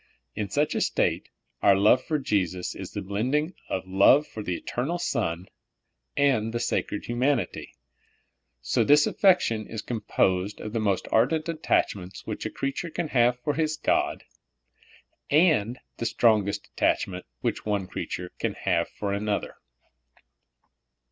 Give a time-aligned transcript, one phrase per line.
[0.35, 1.29] In such a state,
[1.61, 5.45] our love for Jesus is the blending of love for the eternal Son
[6.17, 7.67] and the sacred hu manity,
[8.63, 13.09] so this affection is composed of the most ar dent attachments which a creature can
[13.09, 13.61] have for 22 SOUL FOOD.
[13.67, 14.23] his God,
[15.29, 19.57] and the strongest attachment which one crea ture can have for another.